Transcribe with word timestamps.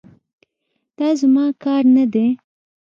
دا 0.97 1.07
زما 1.19 1.45
کار 1.63 1.83
نه 1.95 2.05
دی. 2.13 2.27